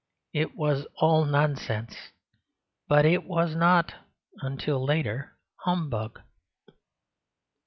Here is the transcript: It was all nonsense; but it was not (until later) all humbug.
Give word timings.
It 0.33 0.55
was 0.55 0.87
all 0.95 1.25
nonsense; 1.25 1.95
but 2.87 3.05
it 3.05 3.23
was 3.23 3.53
not 3.55 3.93
(until 4.41 4.83
later) 4.83 5.37
all 5.67 5.75
humbug. 5.75 6.19